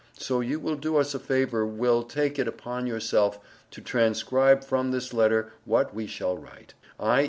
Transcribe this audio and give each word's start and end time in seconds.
So 0.17 0.39
you 0.39 0.59
will 0.59 0.77
do 0.77 0.97
us 0.97 1.13
a 1.13 1.19
favour 1.19 1.63
will 1.63 2.01
take 2.01 2.39
it 2.39 2.47
upon 2.47 2.87
yourself 2.87 3.37
to 3.69 3.81
transcribe 3.81 4.63
from 4.63 4.89
this 4.89 5.13
letter 5.13 5.53
what 5.63 5.93
we 5.93 6.07
shall 6.07 6.35
write. 6.35 6.73
I. 6.99 7.19